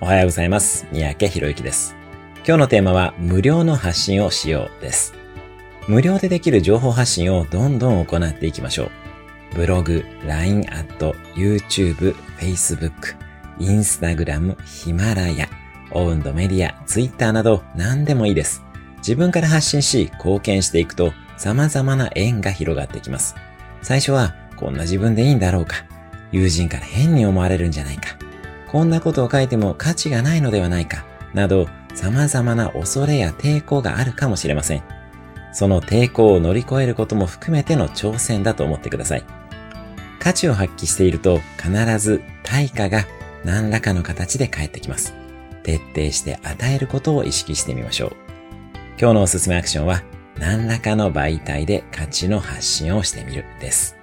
[0.00, 0.86] おはようございます。
[0.92, 1.96] 三宅博之です。
[2.46, 5.12] 今日のテーマは無料の発信をしようです。
[5.88, 8.90] 無料でできる情報発信をどんどん行っていきましょう。
[9.56, 13.16] ブログ、LINE アット、YouTube、Facebook、
[13.58, 15.48] Instagram、ヒマラヤ、
[15.90, 18.62] オウンドメディア、Twitter など何でもいいです。
[18.98, 23.34] 自分から発信し貢献していくと様々な縁が広がっていきます。
[23.82, 25.74] 最初はこんな自分でいいんだろうか。
[26.30, 28.27] 友人から変に思われるんじゃないか。
[28.68, 31.04] こんなことを書いても価値がないのではないか。
[31.34, 34.82] など様々な恐れや抵抗があるかもしれません。
[35.52, 39.24] その抵抗を乗り越えることも含めての挑戦だと思ってください。
[40.20, 43.06] 価値を発揮していると必ず対価が
[43.44, 45.14] 何らかの形で返ってきます。
[45.62, 48.16] 徹底して与えることを意識してみましょう。
[49.00, 50.02] 今日のおすすめアクションは
[50.38, 53.97] 何らかの媒体で価値の発信をしてみるです。